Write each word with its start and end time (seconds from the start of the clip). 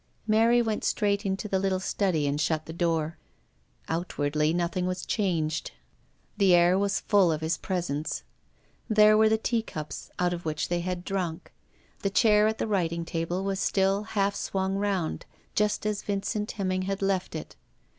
Mary 0.25 0.63
went 0.63 0.83
straight 0.83 1.27
into 1.27 1.47
the 1.47 1.59
little 1.59 1.79
study 1.79 2.25
and 2.27 2.41
shut 2.41 2.65
the 2.65 2.73
door. 2.73 3.19
Outwardly 3.87 4.51
nothing 4.51 4.87
was 4.87 5.05
changed. 5.05 5.73
The 6.37 6.55
air 6.55 6.75
was 6.79 7.01
full 7.01 7.31
of 7.31 7.41
his 7.41 7.55
presence. 7.55 8.23
There 8.89 9.15
were 9.15 9.29
the 9.29 9.37
teacups 9.37 10.09
out 10.17 10.33
of 10.33 10.43
which 10.43 10.69
they 10.69 10.79
had 10.79 11.05
drunk; 11.05 11.53
the 11.99 12.09
chair 12.09 12.47
at 12.47 12.57
the 12.57 12.65
writing 12.65 13.05
table 13.05 13.43
was 13.43 13.59
still 13.59 14.01
half 14.17 14.33
swung 14.35 14.73
round, 14.77 15.27
just 15.53 15.85
as 15.85 16.01
Vincent 16.01 16.53
Hemming 16.53 16.81
had 16.89 17.03
left 17.03 17.35
it. 17.35 17.55